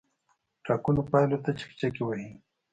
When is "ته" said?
1.43-1.51